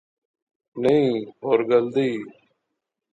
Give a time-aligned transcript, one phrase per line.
[0.81, 2.09] نئیں، ہور گل دی